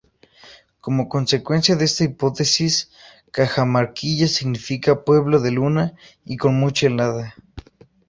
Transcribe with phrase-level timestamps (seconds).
[0.79, 2.89] Como consecuencia de esta hipótesis,
[3.31, 5.93] Cajamarquilla significa pueblo de luna
[6.25, 7.35] y con mucha helada.